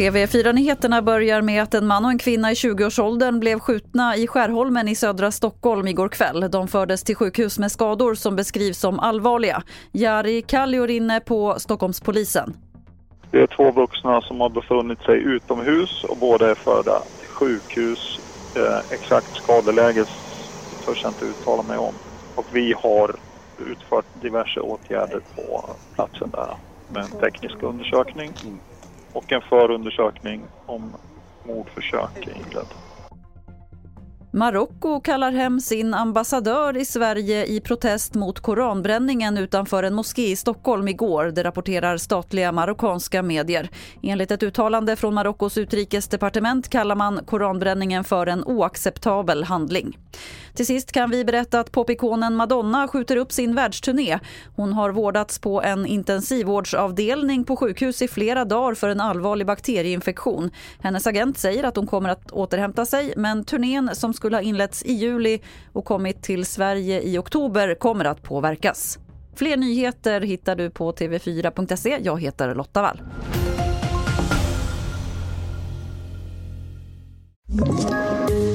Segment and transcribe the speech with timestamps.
[0.00, 4.88] TV4-nyheterna börjar med att en man och en kvinna i 20-årsåldern blev skjutna i Skärholmen
[4.88, 6.50] i södra Stockholm igår kväll.
[6.50, 9.62] De fördes till sjukhus med skador som beskrivs som allvarliga.
[9.92, 12.56] Jari Kalliorinne på Stockholmspolisen.
[13.30, 18.20] Det är två vuxna som har befunnit sig utomhus och båda är förda till sjukhus.
[18.56, 20.04] Eh, exakt skadeläge
[20.84, 21.94] törs jag inte uttala mig om.
[22.34, 23.14] Och vi har
[23.64, 26.56] utfört diverse åtgärder på platsen där
[26.88, 28.60] med en teknisk undersökning
[29.12, 30.96] och en förundersökning om
[31.42, 32.74] mordförsök är inledd.
[34.32, 40.36] Marocko kallar hem sin ambassadör i Sverige i protest mot koranbränningen utanför en moské i
[40.36, 43.70] Stockholm igår, det rapporterar statliga marockanska medier.
[44.02, 49.98] Enligt ett uttalande från Marockos utrikesdepartement kallar man koranbränningen för en oacceptabel handling.
[50.54, 54.18] Till sist kan vi berätta att popikonen Madonna skjuter upp sin världsturné.
[54.56, 60.50] Hon har vårdats på en intensivvårdsavdelning på sjukhus i flera dagar för en allvarlig bakterieinfektion.
[60.80, 64.82] Hennes agent säger att hon kommer att återhämta sig men turnén som skulle ha inletts
[64.82, 65.40] i juli
[65.72, 68.98] och kommit till Sverige i oktober kommer att påverkas.
[69.36, 71.98] Fler nyheter hittar du på tv4.se.
[72.02, 73.00] Jag heter Lotta Wall.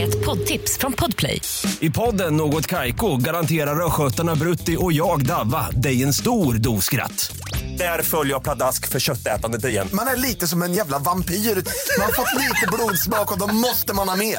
[0.00, 1.40] Ett poddtips från Podplay.
[1.80, 7.36] I podden Något Kaiko garanterar östgötarna Brutti och jag, Davva, dig en stor dos skratt.
[7.78, 9.88] Där följer jag pladask för köttätandet igen.
[9.92, 11.34] Man är lite som en jävla vampyr.
[11.34, 14.38] Man har fått lite blodsmak och då måste man ha mer.